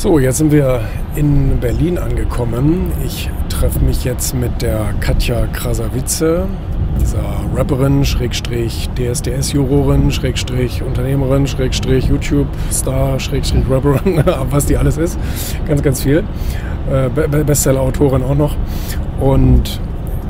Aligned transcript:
So, 0.00 0.20
jetzt 0.20 0.38
sind 0.38 0.52
wir 0.52 0.82
in 1.16 1.58
Berlin 1.58 1.98
angekommen. 1.98 2.92
Ich 3.04 3.28
treffe 3.48 3.80
mich 3.80 4.04
jetzt 4.04 4.32
mit 4.32 4.62
der 4.62 4.94
Katja 5.00 5.48
Krasavice, 5.48 6.46
dieser 7.00 7.24
Rapperin, 7.52 8.04
Schrägstrich 8.04 8.88
DSDS-Jurorin, 8.96 10.12
Schrägstrich 10.12 10.84
Unternehmerin, 10.84 11.48
Schrägstrich 11.48 12.04
YouTube-Star, 12.04 13.18
Schrägstrich 13.18 13.64
Rapperin, 13.68 14.22
was 14.50 14.66
die 14.66 14.76
alles 14.76 14.98
ist. 14.98 15.18
Ganz, 15.66 15.82
ganz 15.82 16.00
viel. 16.04 16.22
Äh, 16.88 17.08
Bestseller-Autorin 17.42 18.22
auch 18.22 18.36
noch. 18.36 18.54
Und 19.18 19.80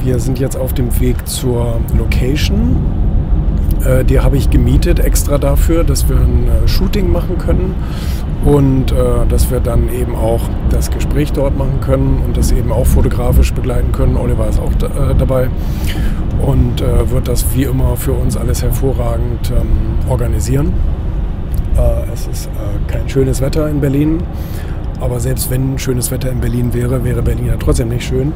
wir 0.00 0.18
sind 0.18 0.40
jetzt 0.40 0.56
auf 0.56 0.72
dem 0.74 0.98
Weg 0.98 1.24
zur 1.28 1.80
Location. 1.96 2.78
Äh, 3.84 4.04
die 4.04 4.20
habe 4.20 4.36
ich 4.36 4.50
gemietet 4.50 5.00
extra 5.00 5.38
dafür, 5.38 5.84
dass 5.84 6.08
wir 6.08 6.16
ein 6.16 6.48
äh, 6.48 6.68
Shooting 6.68 7.10
machen 7.10 7.38
können 7.38 7.74
und 8.44 8.92
äh, 8.92 8.94
dass 9.28 9.50
wir 9.50 9.60
dann 9.60 9.88
eben 9.92 10.14
auch 10.14 10.48
das 10.70 10.90
Gespräch 10.90 11.32
dort 11.32 11.56
machen 11.56 11.80
können 11.80 12.22
und 12.24 12.36
das 12.36 12.52
eben 12.52 12.72
auch 12.72 12.86
fotografisch 12.86 13.52
begleiten 13.52 13.92
können. 13.92 14.16
Oliver 14.16 14.48
ist 14.48 14.60
auch 14.60 14.74
da, 14.74 14.86
äh, 14.86 15.14
dabei 15.16 15.48
und 16.40 16.80
äh, 16.80 17.10
wird 17.10 17.28
das 17.28 17.44
wie 17.54 17.64
immer 17.64 17.96
für 17.96 18.12
uns 18.12 18.36
alles 18.36 18.62
hervorragend 18.62 19.50
ähm, 19.50 20.10
organisieren. 20.10 20.72
Es 22.12 22.26
ist 22.26 22.50
kein 22.86 23.08
schönes 23.08 23.40
Wetter 23.40 23.66
in 23.66 23.80
Berlin, 23.80 24.18
aber 25.00 25.18
selbst 25.20 25.50
wenn 25.50 25.78
schönes 25.78 26.10
Wetter 26.10 26.30
in 26.30 26.38
Berlin 26.38 26.74
wäre, 26.74 27.02
wäre 27.02 27.22
Berlin 27.22 27.46
ja 27.46 27.56
trotzdem 27.58 27.88
nicht 27.88 28.04
schön. 28.04 28.34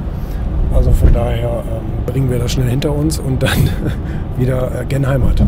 Also 0.74 0.90
von 0.92 1.12
daher 1.12 1.62
ähm, 1.70 2.04
bringen 2.06 2.30
wir 2.30 2.38
das 2.38 2.52
schnell 2.52 2.68
hinter 2.68 2.92
uns 2.92 3.18
und 3.18 3.42
dann 3.42 3.70
wieder 4.36 4.80
äh, 4.80 4.84
gen 4.84 5.06
Heimat. 5.06 5.40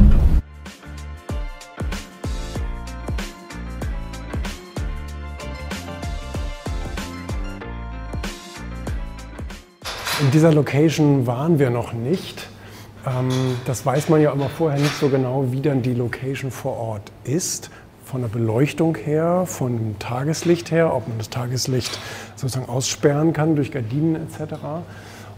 In 10.21 10.33
dieser 10.33 10.53
Location 10.53 11.27
waren 11.27 11.59
wir 11.59 11.71
noch 11.71 11.93
nicht. 11.93 12.49
Ähm, 13.07 13.29
das 13.67 13.87
weiß 13.87 14.09
man 14.09 14.21
ja 14.21 14.33
immer 14.33 14.49
vorher 14.49 14.81
nicht 14.81 14.99
so 14.99 15.09
genau, 15.09 15.47
wie 15.51 15.61
dann 15.61 15.83
die 15.83 15.95
Location 15.95 16.51
vor 16.51 16.77
Ort 16.77 17.13
ist. 17.25 17.71
Von 18.11 18.23
der 18.23 18.29
Beleuchtung 18.29 18.97
her, 18.97 19.45
von 19.45 19.77
dem 19.77 19.99
Tageslicht 19.99 20.71
her, 20.71 20.95
ob 20.95 21.07
man 21.09 21.19
das 21.19 21.29
Tageslicht 21.29 22.01
sozusagen 22.37 22.67
aussperren 22.67 23.35
kann 23.35 23.55
durch 23.55 23.71
Gardinen 23.71 24.17
etc. 24.17 24.55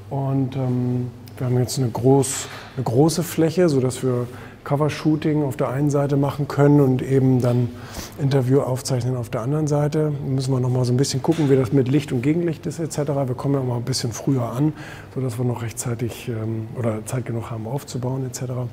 Und 0.09 0.55
ähm, 0.55 1.11
wir 1.37 1.49
haben 1.49 1.59
jetzt 1.59 1.79
eine, 1.79 1.89
groß, 1.89 2.47
eine 2.77 2.85
große 2.85 3.25
Fläche, 3.25 3.69
sodass 3.69 4.05
wir 4.05 4.29
Covershooting 4.63 5.43
auf 5.43 5.57
der 5.57 5.71
einen 5.71 5.91
Seite 5.91 6.17
machen 6.17 6.47
können 6.47 6.81
und 6.81 7.03
eben 7.03 7.41
dann 7.41 7.71
Interview 8.23 8.61
aufzeichnen 8.61 9.17
auf 9.17 9.31
der 9.31 9.41
anderen 9.41 9.67
Seite. 9.67 10.13
Müssen 10.25 10.53
wir 10.53 10.61
noch 10.61 10.71
mal 10.71 10.85
so 10.85 10.93
ein 10.93 10.97
bisschen 10.97 11.23
gucken, 11.23 11.51
wie 11.51 11.57
das 11.57 11.73
mit 11.73 11.89
Licht 11.89 12.13
und 12.13 12.23
Gegenlicht 12.23 12.67
ist 12.67 12.79
etc. 12.79 12.99
Wir 13.27 13.35
kommen 13.35 13.55
ja 13.55 13.63
mal 13.63 13.79
ein 13.79 13.85
bisschen 13.85 14.13
früher 14.13 14.45
an, 14.45 14.75
sodass 15.13 15.39
wir 15.39 15.45
noch 15.45 15.63
rechtzeitig 15.63 16.29
ähm, 16.29 16.69
oder 16.79 17.05
Zeit 17.05 17.25
genug 17.27 17.51
haben 17.51 17.67
aufzubauen 17.67 18.25
etc. 18.27 18.43
Haben 18.43 18.69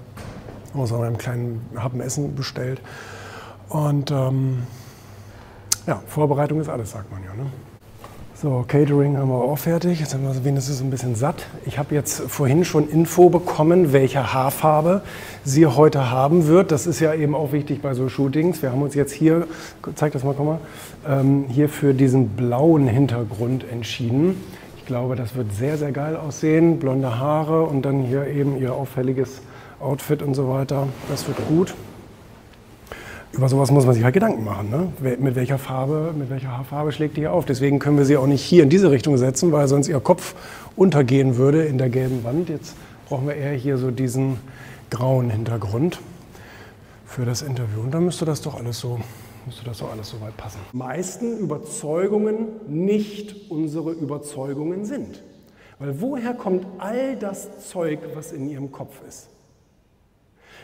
uns 0.73 0.92
auch 0.92 1.02
einen 1.02 1.17
kleinen 1.17 1.61
Happen 1.76 2.00
Essen 2.00 2.36
bestellt. 2.36 2.80
Und 3.70 4.12
ähm, 4.12 4.64
ja, 5.86 6.02
Vorbereitung 6.08 6.62
ist 6.62 6.70
alles, 6.70 6.92
sagt 6.92 7.12
man 7.12 7.23
ja. 7.23 7.34
Ne? 7.34 7.50
So, 8.40 8.64
Catering 8.68 9.18
haben 9.18 9.30
wir 9.30 9.36
auch 9.36 9.58
fertig. 9.58 10.00
Jetzt 10.00 10.12
sind 10.12 10.22
wir 10.22 10.46
wenigstens 10.46 10.80
ein 10.80 10.92
bisschen 10.92 11.16
satt. 11.16 11.48
Ich 11.66 11.80
habe 11.80 11.95
jetzt 11.95 12.22
vorhin 12.28 12.66
schon 12.66 12.88
Info 12.88 13.30
bekommen, 13.30 13.94
welche 13.94 14.32
Haarfarbe 14.32 15.02
sie 15.44 15.66
heute 15.66 16.12
haben 16.12 16.45
wird. 16.45 16.72
Das 16.72 16.86
ist 16.86 17.00
ja 17.00 17.16
eben 17.16 17.34
auch 17.34 17.52
wichtig 17.52 17.82
bei 17.82 17.95
so 17.95 18.10
Shootings. 18.10 18.62
Wir 18.62 18.72
haben 18.72 18.84
uns 18.84 18.94
jetzt 18.94 19.12
hier, 19.12 19.48
zeig 19.95 20.14
das 20.14 20.23
mal, 20.23 20.36
komm 20.38 20.45
mal, 20.45 20.60
ähm, 21.08 21.45
hier 21.50 21.68
für 21.68 21.95
diesen 21.95 22.30
blauen 22.30 22.88
Hintergrund 22.88 23.66
entschieden. 23.72 24.40
Ich 24.78 24.86
glaube, 24.86 25.16
das 25.16 25.34
wird 25.34 25.52
sehr, 25.54 25.77
sehr 25.77 25.92
geil 25.92 26.16
aussehen. 26.16 26.77
Blonde 26.77 27.17
Haare 27.17 27.64
und 27.64 27.82
dann 27.82 28.04
hier 28.04 28.27
eben 28.27 28.61
ihr 28.61 28.73
auffälliges 28.73 29.42
Outfit 29.80 30.22
und 30.22 30.36
so 30.36 30.48
weiter. 30.48 30.88
Das 31.10 31.27
wird 31.27 31.38
gut 31.48 31.73
über 33.37 33.49
sowas 33.49 33.70
muss 33.70 33.86
man 33.86 33.93
sich 33.93 34.03
halt 34.03 34.15
Gedanken 34.15 34.43
machen. 34.43 34.70
Ne? 34.71 35.17
Mit 35.20 35.36
welcher 35.36 35.59
Farbe, 35.59 36.11
mit 36.17 36.31
welcher 36.31 36.58
Haarfarbe 36.58 36.92
schlägt 36.92 37.17
die 37.17 37.27
auf? 37.27 37.45
Deswegen 37.45 37.77
können 37.77 37.98
wir 37.98 38.05
sie 38.05 38.17
auch 38.17 38.25
nicht 38.25 38.42
hier 38.42 38.64
in 38.64 38.70
diese 38.70 38.89
Richtung 38.89 39.15
setzen, 39.17 39.52
weil 39.52 39.67
sonst 39.67 39.87
ihr 39.87 39.99
Kopf 39.99 40.33
untergehen 40.75 41.37
würde 41.37 41.64
in 41.64 41.77
der 41.77 41.89
gelben 41.89 42.23
Wand. 42.23 42.49
Jetzt 42.49 42.76
brauchen 43.08 43.27
wir 43.27 43.36
eher 43.36 43.53
hier 43.53 43.77
so 43.77 43.92
diesen 43.92 44.37
grauen 44.89 45.30
Hintergrund 45.30 45.99
für 47.05 47.26
das 47.26 47.43
Interview. 47.43 47.81
Und 47.81 47.92
dann 47.92 48.05
müsste 48.05 48.26
das 48.26 48.42
doch 48.42 48.55
alles 48.55 48.80
so, 48.80 48.99
müsste 49.45 49.64
das 49.65 49.77
doch 49.77 49.92
alles 49.92 50.09
so 50.09 50.20
weit 50.20 50.36
passen. 50.36 50.59
Meisten 50.73 51.37
Überzeugungen 51.37 52.47
nicht 52.67 53.52
unsere 53.52 53.92
Überzeugungen 53.92 54.83
sind. 54.83 55.21
Weil 55.77 56.02
woher 56.02 56.33
kommt 56.33 56.65
all 56.80 57.15
das 57.15 57.70
Zeug, 57.70 57.99
was 58.15 58.31
in 58.31 58.49
ihrem 58.49 58.71
Kopf 58.71 58.99
ist? 59.08 59.30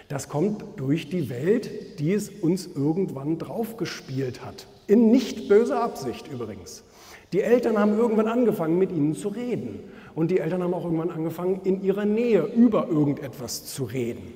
Das 0.08 0.30
kommt 0.30 0.64
durch 0.78 1.10
die 1.10 1.30
Welt, 1.30 2.00
die 2.00 2.14
es 2.14 2.30
uns 2.30 2.68
irgendwann 2.76 3.38
draufgespielt 3.38 4.44
hat. 4.46 4.68
In 4.88 5.12
nicht 5.12 5.48
böser 5.48 5.82
Absicht 5.82 6.28
übrigens. 6.32 6.84
Die 7.32 7.42
Eltern 7.42 7.80
haben 7.80 7.98
irgendwann 7.98 8.28
angefangen, 8.28 8.78
mit 8.78 8.92
ihnen 8.92 9.16
zu 9.16 9.30
reden. 9.30 9.80
Und 10.14 10.30
die 10.30 10.40
Eltern 10.40 10.62
haben 10.62 10.74
auch 10.74 10.84
irgendwann 10.84 11.10
angefangen, 11.10 11.62
in 11.64 11.84
ihrer 11.84 12.06
Nähe 12.06 12.44
über 12.44 12.88
irgendetwas 12.88 13.66
zu 13.66 13.86
reden. 13.86 14.34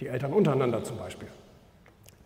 Die 0.00 0.08
Eltern 0.08 0.32
untereinander 0.32 0.84
zum 0.84 0.98
Beispiel. 0.98 1.28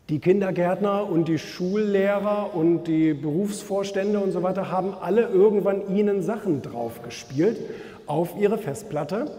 Die 0.08 0.18
Kindergärtner 0.18 1.08
und 1.08 1.28
die 1.28 1.38
Schullehrer 1.38 2.54
und 2.54 2.84
die 2.84 3.14
Berufsvorstände 3.14 4.18
und 4.18 4.32
so 4.32 4.42
weiter 4.42 4.70
haben 4.70 4.94
alle 5.00 5.28
irgendwann 5.28 5.94
ihnen 5.96 6.22
Sachen 6.22 6.60
draufgespielt 6.60 7.58
auf 8.06 8.34
ihre 8.38 8.58
Festplatte 8.58 9.30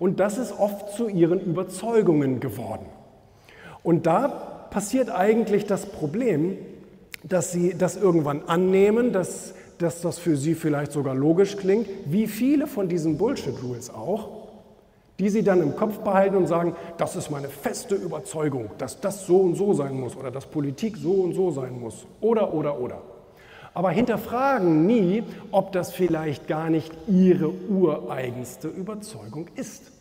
und 0.00 0.18
das 0.18 0.38
ist 0.38 0.58
oft 0.58 0.94
zu 0.94 1.08
ihren 1.08 1.40
Überzeugungen 1.40 2.40
geworden. 2.40 2.86
Und 3.84 4.06
da 4.06 4.26
passiert 4.70 5.10
eigentlich 5.10 5.66
das 5.66 5.86
Problem, 5.86 6.56
dass 7.22 7.52
sie 7.52 7.76
das 7.76 7.96
irgendwann 7.96 8.42
annehmen, 8.46 9.12
dass, 9.12 9.54
dass 9.78 10.00
das 10.00 10.18
für 10.18 10.36
sie 10.36 10.54
vielleicht 10.54 10.92
sogar 10.92 11.14
logisch 11.14 11.56
klingt, 11.56 11.86
wie 12.06 12.26
viele 12.26 12.66
von 12.66 12.88
diesen 12.88 13.18
Bullshit-Rules 13.18 13.90
auch, 13.90 14.48
die 15.18 15.28
sie 15.28 15.42
dann 15.42 15.62
im 15.62 15.76
Kopf 15.76 15.98
behalten 15.98 16.36
und 16.36 16.46
sagen, 16.46 16.74
das 16.96 17.14
ist 17.14 17.30
meine 17.30 17.48
feste 17.48 17.94
Überzeugung, 17.94 18.70
dass 18.78 19.00
das 19.00 19.26
so 19.26 19.36
und 19.40 19.54
so 19.54 19.74
sein 19.74 20.00
muss 20.00 20.16
oder 20.16 20.30
dass 20.30 20.46
Politik 20.46 20.96
so 20.96 21.12
und 21.12 21.34
so 21.34 21.50
sein 21.50 21.78
muss 21.78 22.06
oder 22.22 22.54
oder 22.54 22.80
oder. 22.80 23.02
Aber 23.72 23.90
hinterfragen 23.90 24.86
nie, 24.86 25.22
ob 25.52 25.72
das 25.72 25.92
vielleicht 25.92 26.48
gar 26.48 26.70
nicht 26.70 26.92
ihre 27.06 27.48
ureigenste 27.48 28.68
Überzeugung 28.68 29.46
ist, 29.54 29.92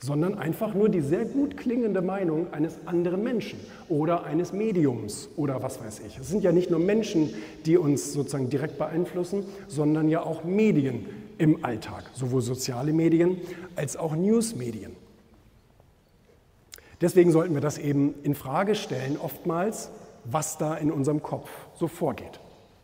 sondern 0.00 0.36
einfach 0.36 0.74
nur 0.74 0.88
die 0.88 1.00
sehr 1.00 1.24
gut 1.24 1.56
klingende 1.56 2.02
Meinung 2.02 2.52
eines 2.52 2.74
anderen 2.86 3.22
Menschen 3.22 3.60
oder 3.88 4.24
eines 4.24 4.52
Mediums 4.52 5.28
oder 5.36 5.62
was 5.62 5.80
weiß 5.80 6.00
ich. 6.06 6.18
Es 6.18 6.28
sind 6.28 6.42
ja 6.42 6.50
nicht 6.50 6.70
nur 6.70 6.80
Menschen, 6.80 7.32
die 7.64 7.76
uns 7.78 8.12
sozusagen 8.12 8.50
direkt 8.50 8.78
beeinflussen, 8.78 9.44
sondern 9.68 10.08
ja 10.08 10.24
auch 10.24 10.42
Medien 10.42 11.06
im 11.38 11.64
Alltag, 11.64 12.10
sowohl 12.14 12.42
soziale 12.42 12.92
Medien 12.92 13.40
als 13.76 13.96
auch 13.96 14.16
Newsmedien. 14.16 14.96
Deswegen 17.00 17.30
sollten 17.30 17.54
wir 17.54 17.60
das 17.60 17.78
eben 17.78 18.14
in 18.24 18.34
Frage 18.34 18.74
stellen, 18.74 19.16
oftmals, 19.16 19.90
was 20.24 20.58
da 20.58 20.74
in 20.74 20.90
unserem 20.90 21.22
Kopf 21.22 21.48
so 21.74 21.86
vorgeht. 21.86 22.40